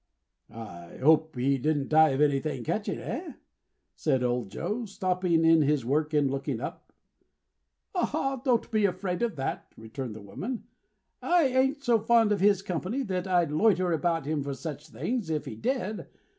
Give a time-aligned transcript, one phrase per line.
[0.49, 2.97] "I hope he didn't die of anything catching?
[2.97, 3.33] Eh?"
[3.95, 6.91] said old Joe, stopping in his work, and looking up.
[7.93, 10.63] "Don't you be afraid of that," returned the woman.
[11.21, 15.29] "I an't so fond of his company that I'd loiter about him for such things,
[15.29, 16.07] if he did.